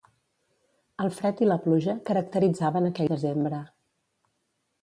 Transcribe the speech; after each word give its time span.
El 1.03 1.11
fred 1.17 1.43
i 1.43 1.49
la 1.49 1.57
pluja 1.67 1.95
caracteritzaven 2.09 2.89
aquell 2.91 3.13
desembre. 3.15 3.61